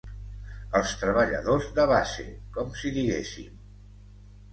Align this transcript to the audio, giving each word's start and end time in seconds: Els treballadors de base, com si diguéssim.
Els 0.77 0.93
treballadors 1.01 1.67
de 1.79 1.85
base, 1.91 2.25
com 2.57 2.73
si 2.81 2.93
diguéssim. 2.97 3.61